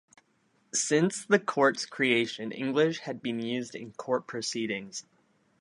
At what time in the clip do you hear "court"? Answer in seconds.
3.93-4.25